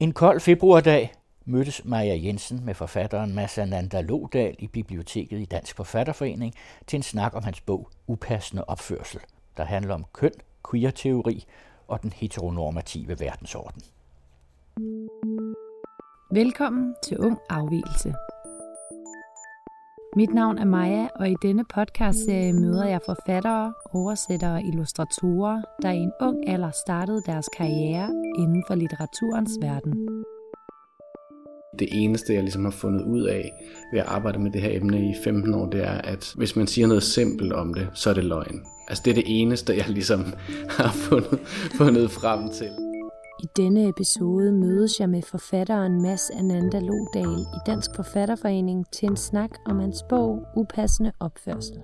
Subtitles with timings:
[0.00, 1.12] En kold februardag
[1.44, 6.54] mødtes Maja Jensen med forfatteren Massananda Lodal i biblioteket i Dansk Forfatterforening
[6.86, 9.20] til en snak om hans bog Upassende opførsel,
[9.56, 10.32] der handler om køn,
[10.70, 11.44] queer-teori
[11.88, 13.82] og den heteronormative verdensorden.
[16.32, 18.14] Velkommen til Ung Afvielse.
[20.18, 25.90] Mit navn er Maja, og i denne podcastserie møder jeg forfattere, oversættere og illustratorer, der
[25.90, 28.08] i en ung alder startede deres karriere
[28.38, 29.92] inden for litteraturens verden.
[31.78, 33.50] Det eneste, jeg ligesom har fundet ud af
[33.92, 36.66] ved at arbejde med det her emne i 15 år, det er, at hvis man
[36.66, 38.60] siger noget simpelt om det, så er det løgn.
[38.88, 40.20] Altså det er det eneste, jeg ligesom
[40.78, 41.38] har fundet,
[41.78, 42.87] fundet frem til.
[43.42, 49.16] I denne episode mødes jeg med forfatteren Mads Ananda Lodal i Dansk Forfatterforening til en
[49.16, 51.82] snak om hans bog Upassende opførsel.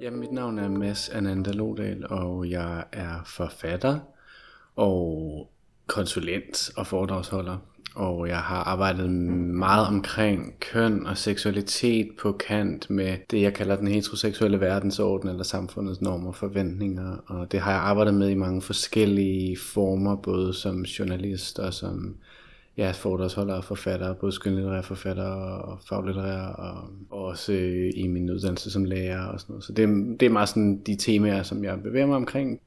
[0.00, 3.98] Ja, mit navn er Mads Ananda Lodal, og jeg er forfatter
[4.76, 5.48] og
[5.86, 7.58] konsulent og foredragsholder
[7.96, 13.76] og jeg har arbejdet meget omkring køn og seksualitet på kant med det, jeg kalder
[13.76, 17.16] den heteroseksuelle verdensorden eller samfundets normer og forventninger.
[17.26, 22.16] Og det har jeg arbejdet med i mange forskellige former, både som journalist og som
[22.76, 27.52] ja, foredragsholder og forfatter, både skønlitterære forfatter og faglitterære, og også
[27.96, 29.64] i min uddannelse som lærer og sådan noget.
[29.64, 29.88] Så det,
[30.20, 32.60] det er meget sådan de temaer, som jeg bevæger mig omkring.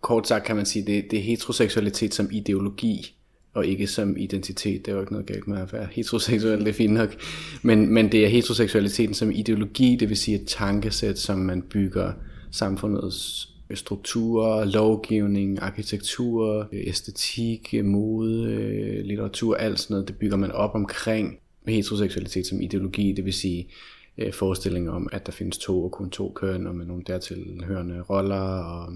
[0.00, 3.16] Kort sagt kan man sige, det, det er heteroseksualitet som ideologi,
[3.54, 4.86] og ikke som identitet.
[4.86, 7.14] Det er jo ikke noget galt med at være heteroseksuel, det er fint nok.
[7.62, 12.12] Men, men det er heteroseksualiteten som ideologi, det vil sige et tankesæt, som man bygger
[12.50, 20.74] samfundets strukturer, lovgivning, arkitektur, æstetik, mode, øh, litteratur, alt sådan noget, det bygger man op
[20.74, 23.68] omkring heteroseksualitet som ideologi, det vil sige
[24.16, 28.00] forestillingen forestillinger om, at der findes to og kun to køn, og med nogle dertilhørende
[28.00, 28.92] roller, og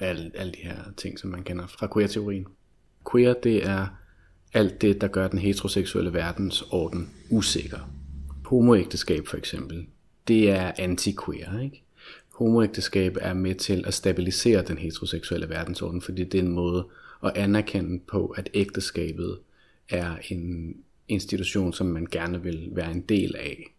[0.00, 2.46] alle, alle de her ting, som man kender fra queer-teorien.
[3.12, 3.86] Queer, det er
[4.52, 7.90] alt det, der gør den heteroseksuelle verdensorden usikker.
[8.44, 9.86] Homoægteskab for eksempel,
[10.28, 11.82] det er anti-queer, ikke?
[12.34, 16.86] Homoægteskab er med til at stabilisere den heteroseksuelle verdensorden, fordi det er en måde
[17.24, 19.38] at anerkende på, at ægteskabet
[19.88, 20.76] er en
[21.08, 23.74] institution, som man gerne vil være en del af,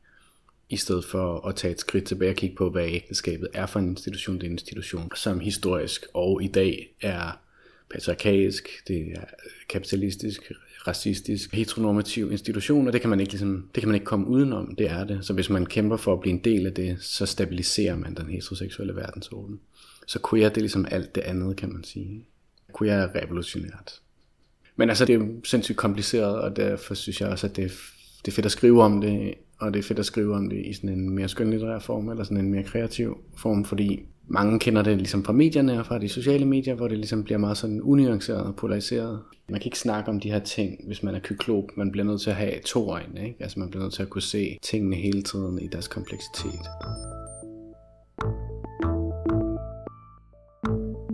[0.69, 3.79] i stedet for at tage et skridt tilbage og kigge på, hvad ægteskabet er for
[3.79, 4.35] en institution.
[4.35, 7.39] Det er en institution, som historisk og i dag er
[7.91, 10.51] patriarkalsk, det er øh, kapitalistisk,
[10.87, 14.75] racistisk, heteronormativ institution, og det kan man ikke, ligesom, det kan man ikke komme udenom,
[14.75, 15.25] det er det.
[15.25, 18.29] Så hvis man kæmper for at blive en del af det, så stabiliserer man den
[18.29, 19.59] heteroseksuelle verdensorden.
[20.07, 22.25] Så queer, det er ligesom alt det andet, kan man sige.
[22.79, 24.01] Queer er revolutionært.
[24.75, 27.69] Men altså, det er jo sindssygt kompliceret, og derfor synes jeg også, at det er,
[28.25, 30.65] det er fedt at skrive om det, og det er fedt at skrive om det
[30.65, 34.81] i sådan en mere skønlitterær form, eller sådan en mere kreativ form, fordi mange kender
[34.81, 37.81] det ligesom fra medierne og fra de sociale medier, hvor det ligesom bliver meget sådan
[37.81, 39.19] unuanceret og polariseret.
[39.49, 41.63] Man kan ikke snakke om de her ting, hvis man er kyklop.
[41.77, 43.35] Man bliver nødt til at have to øjne, ikke?
[43.39, 46.65] Altså man bliver nødt til at kunne se tingene hele tiden i deres kompleksitet.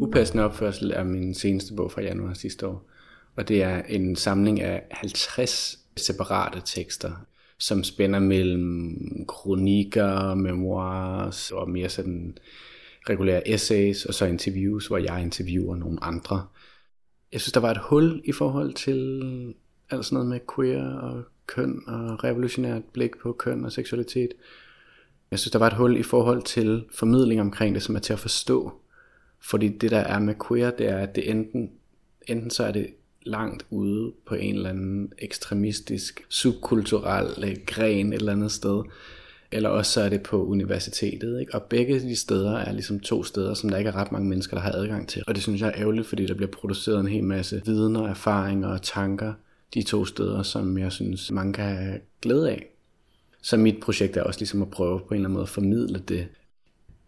[0.02, 2.86] Upassende opførsel er min seneste bog fra januar sidste år.
[3.36, 7.12] Og det er en samling af 50 separate tekster,
[7.60, 8.98] som spænder mellem
[9.28, 12.38] kronikker, memoirs og mere sådan
[13.10, 16.46] regulære essays og så interviews, hvor jeg interviewer nogle andre.
[17.32, 19.22] Jeg synes, der var et hul i forhold til
[19.90, 24.34] alt sådan noget med queer og køn og revolutionært blik på køn og seksualitet.
[25.32, 28.14] Jeg synes, der var et hul i forhold til formidling omkring det, som er til
[28.14, 28.74] at forstå.
[29.42, 31.72] Fordi det, der er med queer, det er, at det enten,
[32.28, 32.88] enten så er det
[33.26, 38.84] langt ude på en eller anden ekstremistisk, subkulturel øh, gren et eller andet sted,
[39.56, 41.40] eller også så er det på universitetet.
[41.40, 41.56] Ikke?
[41.56, 44.58] Og begge de steder er ligesom to steder, som der ikke er ret mange mennesker,
[44.58, 45.24] der har adgang til.
[45.28, 48.10] Og det synes jeg er ærgerligt, fordi der bliver produceret en hel masse viden og
[48.10, 49.34] erfaringer og tanker
[49.74, 52.66] de to steder, som jeg synes, mange kan have glæde af.
[53.42, 56.00] Så mit projekt er også ligesom at prøve på en eller anden måde at formidle
[56.08, 56.28] det.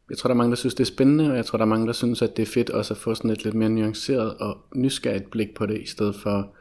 [0.09, 1.69] Jeg tror, der er mange, der synes, det er spændende, og jeg tror, der er
[1.69, 4.33] mange, der synes, at det er fedt også at få sådan et lidt mere nuanceret
[4.33, 6.53] og nysgerrigt blik på det, i stedet for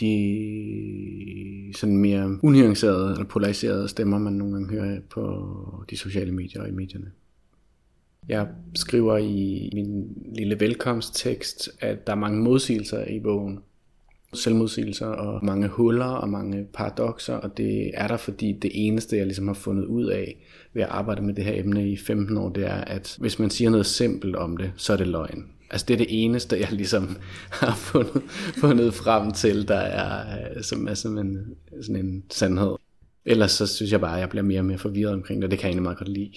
[0.00, 6.62] de sådan mere unuancerede eller polariserede stemmer, man nogle gange hører på de sociale medier
[6.62, 7.10] og i medierne.
[8.28, 13.58] Jeg skriver i min lille velkomsttekst, at der er mange modsigelser i bogen.
[14.34, 19.26] Selvmodsigelser og mange huller og mange paradoxer, og det er der, fordi det eneste, jeg
[19.26, 20.36] ligesom har fundet ud af
[20.74, 23.50] ved at arbejde med det her emne i 15 år, det er, at hvis man
[23.50, 25.44] siger noget simpelt om det, så er det løgn.
[25.70, 27.16] Altså det er det eneste, jeg ligesom
[27.62, 28.22] har fundet,
[28.56, 32.76] fundet frem til, der er, øh, som er sådan en, sådan en sandhed.
[33.24, 35.58] Ellers så synes jeg bare, at jeg bliver mere og mere forvirret omkring det, det
[35.58, 36.32] kan jeg egentlig meget godt lide.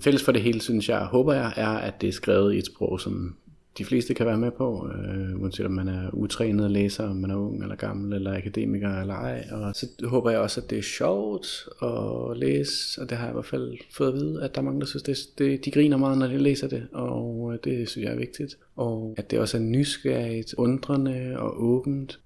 [0.00, 2.66] Fælles for det hele, synes jeg, håber jeg, er, at det er skrevet i et
[2.66, 3.36] sprog, som
[3.78, 7.30] de fleste kan være med på, øh, uanset om man er utrænet læser, om man
[7.30, 9.46] er ung eller gammel, eller akademiker eller ej.
[9.50, 11.46] Og så håber jeg også, at det er sjovt
[11.82, 14.64] at læse, og det har jeg i hvert fald fået at vide, at der er
[14.64, 17.88] mange, der synes, det, det, de griner meget, når de læser det, og øh, det
[17.88, 18.58] synes jeg er vigtigt.
[18.76, 22.20] Og at det også er nysgerrigt, undrende og åbent.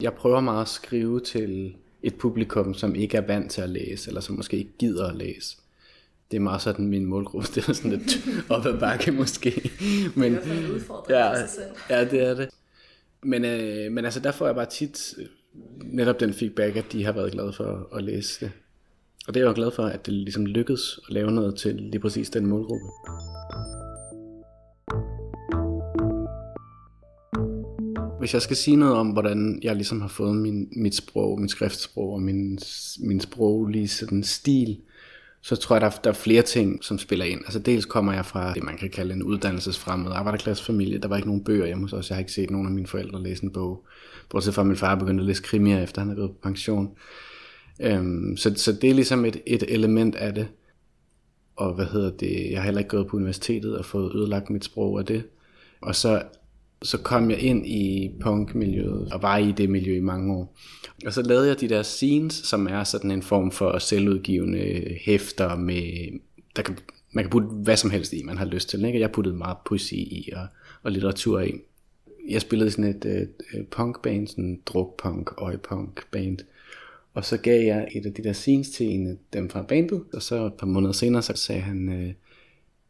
[0.00, 4.10] Jeg prøver meget at skrive til et publikum, som ikke er vant til at læse,
[4.10, 5.56] eller som måske ikke gider at læse
[6.30, 7.48] det er meget sådan min målgruppe.
[7.54, 8.18] Det er sådan lidt
[8.48, 9.70] op ad bakke måske.
[10.14, 11.70] Men, det er en udfordring ja, sig selv.
[11.90, 12.48] Ja, det er det.
[13.22, 15.26] Men, øh, men altså der får jeg bare tit øh,
[15.84, 18.52] netop den feedback, at de har været glade for at læse det.
[19.26, 21.74] Og det er jeg jo glad for, at det ligesom lykkedes at lave noget til
[21.74, 22.86] lige præcis den målgruppe.
[28.18, 31.50] Hvis jeg skal sige noget om, hvordan jeg ligesom har fået min, mit sprog, mit
[31.50, 32.58] skriftsprog og min,
[33.00, 34.80] min sproglige sådan stil,
[35.44, 37.40] så tror jeg, der, der er flere ting, som spiller ind.
[37.44, 40.98] Altså dels kommer jeg fra det, man kan kalde en uddannelsesfremmed arbejderklassefamilie.
[40.98, 42.10] Der var ikke nogen bøger hjemme hos os.
[42.10, 43.86] Jeg har ikke set nogen af mine forældre læse en bog.
[44.30, 46.90] Bortset fra, at min far begyndte at læse krimier, efter han er gået på pension.
[47.80, 50.48] Øhm, så, så det er ligesom et, et element af det.
[51.56, 54.64] Og hvad hedder det, jeg har heller ikke gået på universitetet og fået ødelagt mit
[54.64, 55.24] sprog af det.
[55.80, 56.22] Og så
[56.84, 60.56] så kom jeg ind i punkmiljøet og var i det miljø i mange år.
[61.06, 65.56] Og så lavede jeg de der scenes, som er sådan en form for selvudgivende hæfter
[65.56, 66.18] med,
[66.56, 66.78] der kan,
[67.12, 68.84] man kan putte hvad som helst i, man har lyst til.
[68.84, 69.00] Ikke?
[69.00, 70.46] Jeg puttede meget poesi i og,
[70.82, 71.52] og litteratur i.
[72.28, 76.38] Jeg spillede sådan et uh, punkband, sådan drukpunk, øjpunk band.
[77.14, 80.04] Og så gav jeg et af de der scenes til en af dem fra bandet,
[80.12, 82.12] og så et par måneder senere, så sagde han, øh,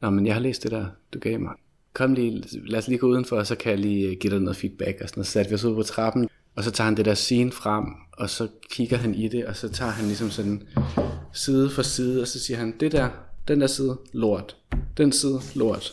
[0.01, 1.53] Nå, men jeg har læst det der, du gav mig
[1.95, 4.41] kom lige, lad os lige gå udenfor, og så kan jeg lige øh, give dig
[4.41, 5.01] noget feedback.
[5.01, 5.27] Og sådan noget.
[5.27, 7.85] Så satte vi os ud på trappen, og så tager han det der scene frem,
[8.13, 10.63] og så kigger han i det, og så tager han ligesom sådan
[11.33, 13.09] side for side, og så siger han, det der,
[13.49, 14.57] den der side, lort.
[14.97, 15.93] Den side, lort.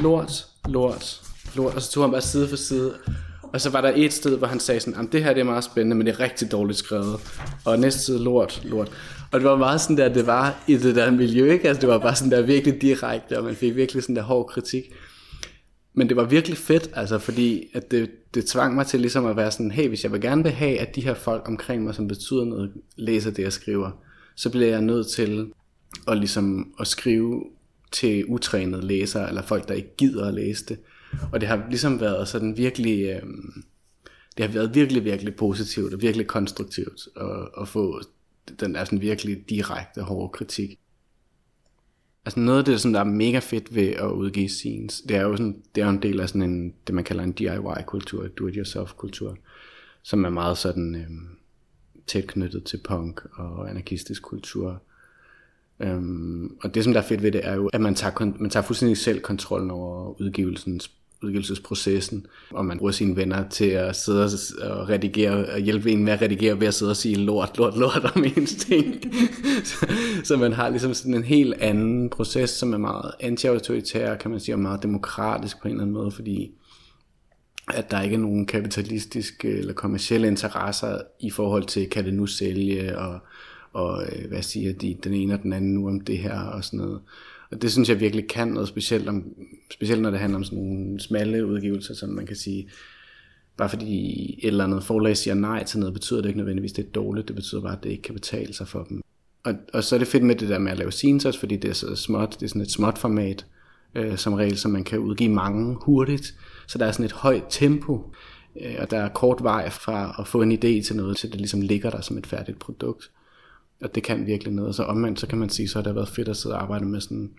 [0.00, 1.22] Lort, lort,
[1.54, 1.74] lort.
[1.74, 2.94] Og så tog han bare side for side,
[3.52, 5.64] og så var der et sted, hvor han sagde sådan, det her det er meget
[5.64, 7.20] spændende, men det er rigtig dårligt skrevet.
[7.64, 8.92] Og næste side, lort, lort.
[9.32, 11.68] Og det var meget sådan der, det var i det der miljø, ikke?
[11.68, 14.46] Altså det var bare sådan der virkelig direkte, og man fik virkelig sådan der hård
[14.46, 14.92] kritik.
[15.94, 19.36] Men det var virkelig fedt, altså fordi at det, det tvang mig til ligesom at
[19.36, 21.94] være sådan, hey, hvis jeg vil gerne vil have, at de her folk omkring mig,
[21.94, 23.90] som betyder noget, læser det, jeg skriver,
[24.36, 25.46] så bliver jeg nødt til
[26.08, 27.44] at, ligesom, at skrive
[27.92, 30.78] til utrænede læsere, eller folk, der ikke gider at læse det.
[31.32, 33.22] Og det har ligesom været sådan virkelig, øh,
[34.36, 38.00] det har været virkelig, virkelig positivt og virkelig konstruktivt at, at få
[38.60, 40.78] den der sådan virkelig direkte hårde kritik.
[42.24, 45.22] Altså noget af det, sådan, der er mega fedt ved at udgive scenes, det er
[45.22, 48.28] jo, sådan, det er jo en del af sådan en, det man kalder en DIY-kultur,
[48.28, 49.36] do-it-yourself-kultur,
[50.02, 51.08] som er meget sådan øh,
[52.06, 54.82] tæt knyttet til punk og anarkistisk kultur.
[55.80, 58.50] Øhm, og det, som der er fedt ved det, er jo, at man tager, man
[58.50, 64.24] tager fuldstændig selv kontrollen over udgivelsens udgivelsesprocessen, og man bruger sine venner til at sidde
[64.60, 67.78] og redigere, og hjælpe en med at redigere ved at sidde og sige lort, lort,
[67.78, 68.94] lort om ens ting.
[69.64, 69.86] så,
[70.24, 74.40] så man har ligesom sådan en helt anden proces, som er meget anti-autoritær, kan man
[74.40, 76.52] sige, og meget demokratisk på en eller anden måde, fordi
[77.74, 82.26] at der ikke er nogen kapitalistiske eller kommersielle interesser i forhold til, kan det nu
[82.26, 83.18] sælge, og,
[83.72, 86.64] og øh, hvad siger de, den ene og den anden nu om det her, og
[86.64, 87.00] sådan noget.
[87.50, 89.24] Og det synes jeg virkelig kan noget specielt, om,
[89.70, 92.68] specielt når det handler om sådan nogle smalle udgivelser, som man kan sige,
[93.56, 96.84] bare fordi et eller andet forlag siger nej til noget, betyder det ikke nødvendigvis, det
[96.84, 99.02] er dårligt, det betyder bare, at det ikke kan betale sig for dem.
[99.44, 101.56] Og, og så er det fedt med det der med at lave scenes også, fordi
[101.56, 103.46] det er så småt, det er sådan et småt format,
[103.94, 106.34] øh, som regel, så man kan udgive mange hurtigt,
[106.66, 108.12] så der er sådan et højt tempo,
[108.60, 111.38] øh, og der er kort vej fra at få en idé til noget, til det
[111.38, 113.10] ligesom ligger der som et færdigt produkt
[113.80, 114.74] at det kan virkelig noget.
[114.74, 116.84] Så omvendt, så kan man sige, så har det været fedt at sidde og arbejde
[116.84, 117.30] med, sådan,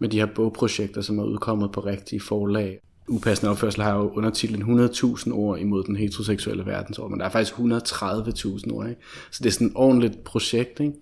[0.00, 2.80] med de her bogprojekter, som er udkommet på rigtige forlag.
[3.08, 7.54] Upassende opførsel har jo undertitlen 100.000 ord imod den heteroseksuelle verdensorden, men der er faktisk
[7.54, 9.00] 130.000 ord, ikke?
[9.30, 10.92] Så det er sådan et ordentligt projekt, ikke?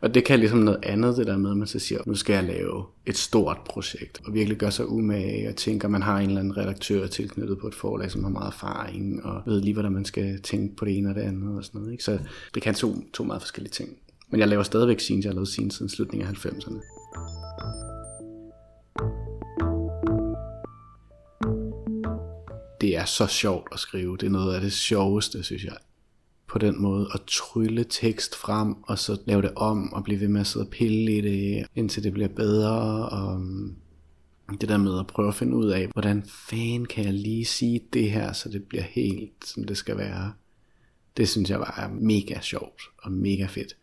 [0.00, 2.34] Og det kan ligesom noget andet, det der med, at man så siger, nu skal
[2.34, 6.18] jeg lave et stort projekt, og virkelig gøre sig umage, og tænker, at man har
[6.18, 9.72] en eller anden redaktør tilknyttet på et forlag, som har meget erfaring, og ved lige,
[9.72, 11.92] hvordan man skal tænke på det ene og det andet, og sådan noget.
[11.92, 12.04] Ikke?
[12.04, 12.18] Så
[12.54, 13.88] det kan to, to meget forskellige ting.
[14.30, 16.80] Men jeg laver stadigvæk scenes, jeg har lavet scenes siden slutningen af 90'erne.
[22.80, 24.16] Det er så sjovt at skrive.
[24.16, 25.76] Det er noget af det sjoveste, synes jeg
[26.56, 30.28] på den måde at trylle tekst frem, og så lave det om, og blive ved
[30.28, 33.76] med at sidde og pille i det, indtil det bliver bedre, og um,
[34.60, 37.80] det der med at prøve at finde ud af, hvordan fanden kan jeg lige sige
[37.92, 40.32] det her, så det bliver helt, som det skal være.
[41.16, 43.76] Det synes jeg var mega sjovt, og mega fedt.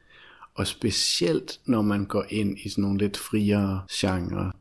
[0.56, 4.52] Og specielt når man går ind i sådan nogle lidt friere genre,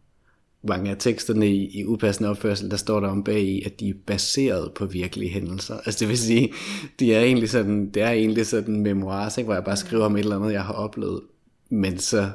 [0.62, 3.88] mange af teksterne i, i upassende opførsel, der står der om bag i, at de
[3.88, 5.76] er baseret på virkelige hændelser.
[5.76, 6.52] Altså det vil sige,
[6.98, 10.16] det er egentlig sådan, det er egentlig sådan memoirs, ikke, hvor jeg bare skriver om
[10.16, 11.20] et eller andet, jeg har oplevet,
[11.70, 12.30] men så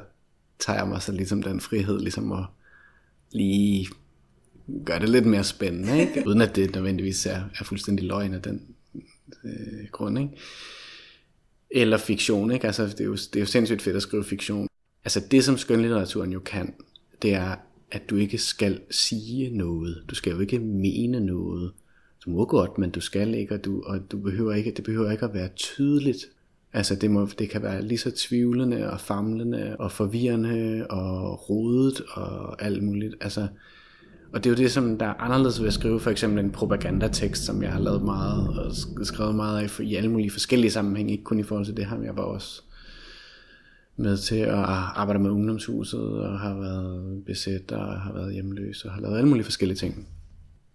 [0.58, 2.44] tager jeg mig så ligesom den frihed, ligesom at
[3.32, 3.88] lige
[4.84, 6.22] gøre det lidt mere spændende, ikke?
[6.28, 8.62] uden at det nødvendigvis er, er fuldstændig løgn af den
[9.44, 10.18] øh, grund.
[10.18, 10.30] Ikke?
[11.70, 12.66] Eller fiktion, ikke?
[12.66, 14.68] Altså, det, er jo, det er jo sindssygt fedt at skrive fiktion.
[15.04, 16.74] Altså det, som skønlitteraturen jo kan,
[17.22, 17.56] det er,
[17.90, 20.02] at du ikke skal sige noget.
[20.10, 21.72] Du skal jo ikke mene noget.
[22.24, 25.10] Du må godt, men du skal ikke, og du, og du behøver ikke, det behøver
[25.10, 26.26] ikke at være tydeligt.
[26.72, 32.00] Altså det, må, det kan være lige så tvivlende og famlende og forvirrende og rodet
[32.10, 33.14] og alt muligt.
[33.20, 33.48] Altså,
[34.32, 36.50] og det er jo det, som der er anderledes ved at skrive for eksempel en
[36.50, 41.12] propagandatekst, som jeg har lavet meget og skrevet meget af i alle mulige forskellige sammenhænge,
[41.12, 42.62] ikke kun i forhold til det her, men jeg var også
[43.98, 48.92] med til at arbejde med ungdomshuset og har været besat, og har været hjemløs og
[48.92, 50.08] har lavet alle mulige forskellige ting.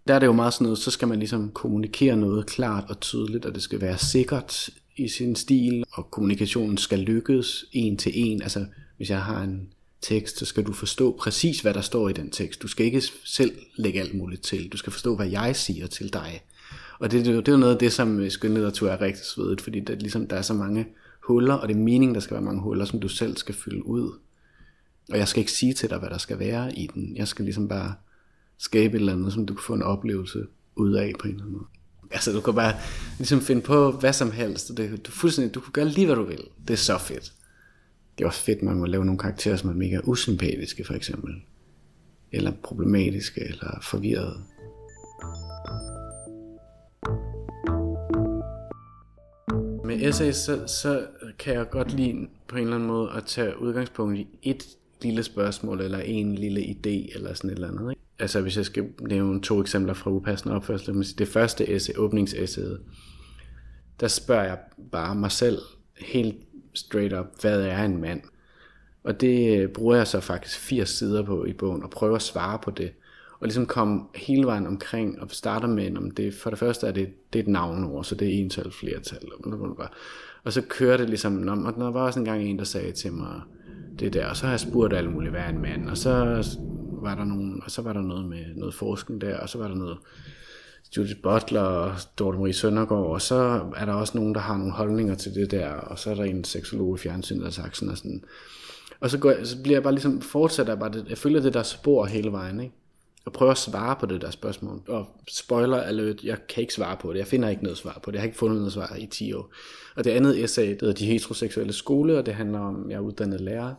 [0.08, 3.00] Der er det jo meget sådan noget, så skal man ligesom kommunikere noget klart og
[3.00, 8.12] tydeligt, og det skal være sikkert i sin stil, og kommunikationen skal lykkes en til
[8.16, 8.42] en.
[8.42, 8.66] Altså,
[8.98, 9.68] hvis jeg har en
[10.02, 12.62] tekst, så skal du forstå præcis, hvad der står i den tekst.
[12.62, 14.70] Du skal ikke selv lægge alt muligt til.
[14.70, 16.42] Du skal forstå, hvad jeg siger til dig.
[17.00, 19.80] Og det, det, det er jo noget af det, som skønlitteratur er rigtig svedigt, fordi
[19.80, 20.86] det, ligesom, der er så mange
[21.28, 23.86] huller, og det er meningen, der skal være mange huller, som du selv skal fylde
[23.86, 24.20] ud.
[25.12, 27.16] Og jeg skal ikke sige til dig, hvad der skal være i den.
[27.16, 27.94] Jeg skal ligesom bare
[28.58, 31.44] skabe et eller andet, som du kan få en oplevelse ud af på en eller
[31.44, 31.66] anden måde.
[32.12, 32.74] Altså du kan bare
[33.18, 34.78] ligesom finde på hvad som helst.
[34.78, 36.44] Det, du, fuldstændig, du kan gøre lige hvad du vil.
[36.68, 37.34] Det er så fedt.
[38.18, 41.34] Det er også fedt, man må lave nogle karakterer, som er mega usympatiske for eksempel.
[42.32, 44.44] Eller problematiske, eller forvirrede.
[49.98, 51.06] Med essays, så, så
[51.40, 54.66] kan jeg godt lide på en eller anden måde at tage udgangspunkt i et
[55.02, 57.92] lille spørgsmål, eller en lille idé, eller sådan et eller andet.
[57.92, 58.02] Ikke?
[58.20, 61.18] Altså hvis jeg skal nævne to eksempler fra upassende opførsel.
[61.18, 62.82] Det første essay, åbningsessayet,
[64.00, 64.58] der spørger jeg
[64.92, 65.60] bare mig selv
[66.00, 66.36] helt
[66.74, 68.22] straight up, hvad er en mand?
[69.04, 72.60] Og det bruger jeg så faktisk 80 sider på i bogen, og prøver at svare
[72.60, 72.92] på det.
[73.44, 76.92] Og ligesom komme hele vejen omkring, og starter med, om det, for det første er
[76.92, 79.20] det, det er et navnord, så det er ental, flertal.
[80.44, 83.14] Og så kører det ligesom, og der var også en gang en, der sagde til
[83.14, 83.42] mig,
[84.00, 85.90] det der, og så har jeg spurgt alle mulige, hvad er en mand?
[85.90, 86.14] Og så
[87.02, 89.68] var der nogen, og så var der noget med noget forskning der, og så var
[89.68, 89.98] der noget
[90.98, 94.74] Judith Butler og Dorte Marie Søndergaard, og så er der også nogen, der har nogle
[94.74, 97.78] holdninger til det der, og så er der en seksolog i fjernsynet, der har sagt
[97.78, 98.24] sådan og sådan.
[99.00, 101.42] Og så, går jeg, så bliver jeg bare ligesom, fortsætter jeg bare det, jeg følger
[101.42, 102.76] det der spor hele vejen, ikke?
[103.26, 104.82] Og prøver at svare på det der spørgsmål.
[104.88, 107.20] Og spoiler alert, jeg kan ikke svare på det.
[107.20, 108.16] Jeg finder ikke noget svar på det.
[108.16, 109.54] Jeg har ikke fundet noget svar i 10 år.
[109.96, 113.00] Og det andet essay, det hedder De heteroseksuelle skole, og det handler om, jeg er
[113.00, 113.74] uddannet lærer.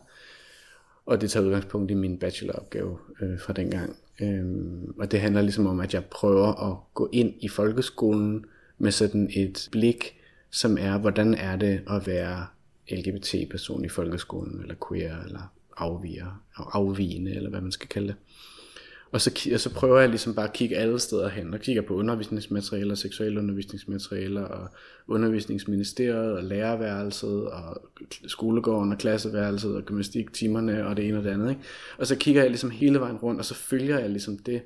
[1.05, 3.95] Og det tager udgangspunkt i min bacheloropgave øh, fra dengang.
[4.21, 8.45] Øhm, og det handler ligesom om, at jeg prøver at gå ind i folkeskolen
[8.77, 10.15] med sådan et blik,
[10.51, 12.45] som er, hvordan er det at være
[12.91, 18.15] LGBT-person i folkeskolen, eller queer, eller afviger, afvigende, eller hvad man skal kalde det.
[19.11, 21.81] Og så, og så prøver jeg ligesom bare at kigge alle steder hen, og kigger
[21.81, 24.69] på undervisningsmaterialer, seksuelle undervisningsmaterialer, og
[25.07, 27.81] undervisningsministeriet, og lærerværelset, og
[28.27, 31.49] skolegården, og klasseværelset, og gymnastiktimerne, og det ene og det andet.
[31.49, 31.61] Ikke?
[31.97, 34.61] Og så kigger jeg ligesom hele vejen rundt, og så følger jeg ligesom det,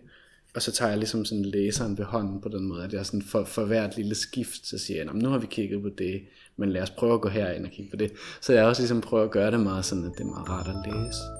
[0.55, 3.21] og så tager jeg ligesom sådan læseren ved hånden på den måde, at jeg sådan
[3.21, 6.21] for, for hvert lille skift, så siger jeg, nu har vi kigget på det,
[6.57, 8.11] men lad os prøve at gå herind og kigge på det.
[8.41, 10.67] Så jeg også ligesom prøver at gøre det meget sådan, at det er meget rart
[10.67, 11.38] at læse.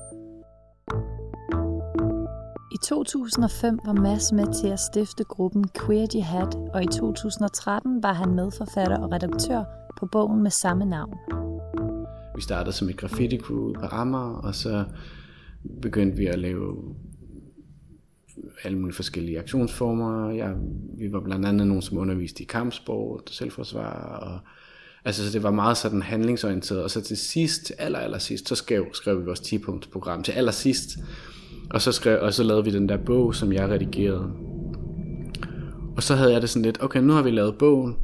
[2.71, 8.13] I 2005 var Mads med til at stifte gruppen Queer Jihad, og i 2013 var
[8.13, 9.63] han medforfatter og redaktør
[9.99, 11.17] på bogen med samme navn.
[12.35, 14.85] Vi startede som et graffiti crew på Amager, og så
[15.81, 16.95] begyndte vi at lave
[18.63, 20.31] alle mulige forskellige aktionsformer.
[20.31, 20.51] Ja,
[20.97, 24.39] vi var blandt andet nogen, som underviste i kampsport, selvforsvar, og
[25.05, 26.83] altså så det var meget sådan handlingsorienteret.
[26.83, 30.23] Og så til sidst, aller, aller sidst, så skrev, skrev vi vores 10-punktsprogram.
[30.23, 30.89] Til aller sidst,
[31.69, 34.33] og så, skrev, og så lavede vi den der bog, som jeg redigerede.
[35.95, 37.95] Og så havde jeg det sådan lidt, okay, nu har vi lavet bogen,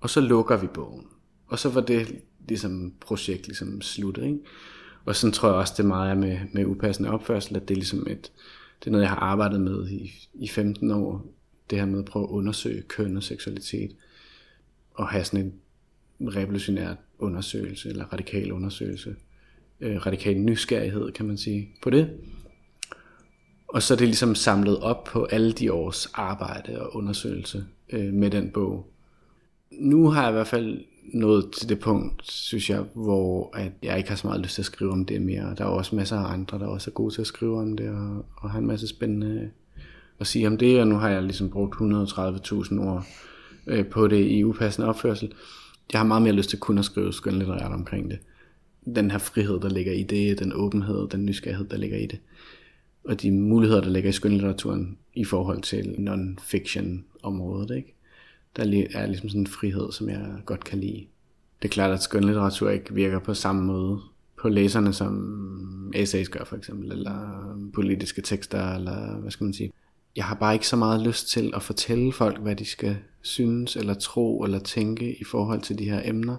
[0.00, 1.06] og så lukker vi bogen.
[1.46, 4.38] Og så var det ligesom projekt ligesom sluttet, ikke?
[5.04, 7.78] Og sådan tror jeg også, det meget er med, med upassende opførsel, at det er
[7.78, 8.32] ligesom et,
[8.80, 11.26] det er noget, jeg har arbejdet med i, i 15 år.
[11.70, 13.96] Det her med at prøve at undersøge køn og seksualitet.
[14.94, 15.52] Og have sådan
[16.20, 19.16] en revolutionær undersøgelse, eller radikal undersøgelse.
[19.80, 22.10] Øh, radikal nysgerrighed, kan man sige, på det.
[23.72, 28.12] Og så er det ligesom samlet op på alle de års arbejde og undersøgelse øh,
[28.12, 28.86] med den bog.
[29.70, 33.98] Nu har jeg i hvert fald nået til det punkt, synes jeg, hvor at jeg
[33.98, 35.54] ikke har så meget lyst til at skrive om det mere.
[35.58, 37.88] Der er også masser af andre, der også er gode til at skrive om det,
[37.88, 39.48] og, og har en masse spændende øh,
[40.20, 43.06] at sige om det, og nu har jeg ligesom brugt 130.000 ord
[43.66, 45.32] øh, på det i upassende opførsel.
[45.92, 48.18] Jeg har meget mere lyst til kun at skrive skønlitterært omkring det.
[48.94, 52.18] Den her frihed, der ligger i det, den åbenhed, den nysgerrighed, der ligger i det,
[53.04, 57.94] og de muligheder, der ligger i skønlitteraturen i forhold til non-fiction området, ikke?
[58.56, 61.06] Der er ligesom sådan en frihed, som jeg godt kan lide.
[61.62, 64.00] Det er klart, at skønlitteratur ikke virker på samme måde
[64.42, 69.72] på læserne, som essays gør for eksempel, eller politiske tekster, eller hvad skal man sige.
[70.16, 73.76] Jeg har bare ikke så meget lyst til at fortælle folk, hvad de skal synes,
[73.76, 76.36] eller tro, eller tænke i forhold til de her emner.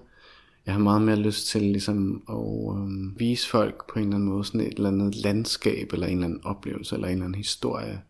[0.66, 4.28] Jeg har meget mere lyst til ligesom at øh, vise folk på en eller anden
[4.28, 7.38] måde sådan et eller andet landskab, eller en eller anden oplevelse, eller en eller anden
[7.38, 8.02] historie,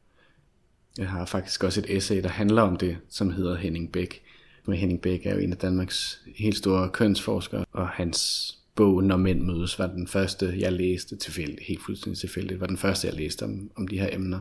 [0.98, 4.22] jeg har faktisk også et essay, der handler om det, som hedder Henning Bæk.
[4.66, 9.16] Men Henning Bæk er jo en af Danmarks helt store kønsforskere, og hans bog, Når
[9.16, 13.16] mænd mødes, var den første, jeg læste tilfældigt, helt fuldstændig tilfældigt, var den første, jeg
[13.16, 14.40] læste om, om de her emner.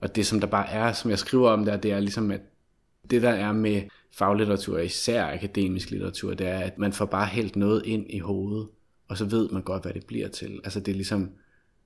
[0.00, 2.40] Og det, som der bare er, som jeg skriver om der, det er ligesom, at
[3.10, 7.56] det, der er med faglitteratur, især akademisk litteratur, det er, at man får bare hældt
[7.56, 8.68] noget ind i hovedet,
[9.08, 10.60] og så ved man godt, hvad det bliver til.
[10.64, 11.30] Altså det er ligesom,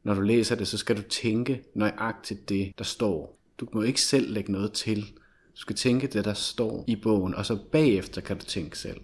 [0.02, 3.38] når du læser det, så skal du tænke nøjagtigt det, der står.
[3.59, 5.00] Du må ikke selv lægge noget til.
[5.55, 9.00] Du skal tænke det, der står i bogen, og så bagefter kan du tænke selv.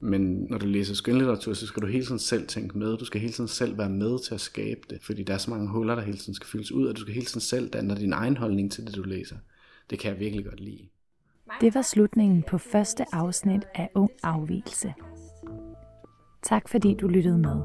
[0.00, 2.96] Men når du læser skønlitteratur, så skal du hele tiden selv tænke med.
[2.96, 5.50] Du skal hele tiden selv være med til at skabe det, fordi der er så
[5.50, 7.96] mange huller, der hele tiden skal fyldes ud, og du skal hele tiden selv danne
[7.96, 9.36] din egen holdning til det, du læser.
[9.90, 10.88] Det kan jeg virkelig godt lide.
[11.60, 14.94] Det var slutningen på første afsnit af Ung Afvielse.
[16.42, 17.62] Tak fordi du lyttede med.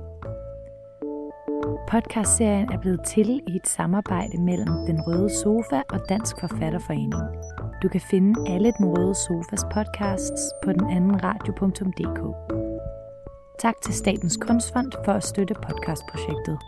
[1.87, 7.23] Podcastserien er blevet til i et samarbejde mellem Den Røde Sofa og Dansk Forfatterforening.
[7.83, 12.21] Du kan finde alle Den Røde Sofas podcasts på den anden radio.dk.
[13.59, 16.59] Tak til Statens Kunstfond for at støtte podcastprojektet.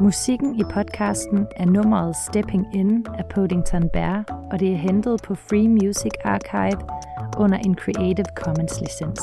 [0.00, 5.34] Musikken i podcasten er nummeret Stepping In af Podington Bear, og det er hentet på
[5.34, 6.80] Free Music Archive
[7.38, 9.20] under en Creative Commons licens.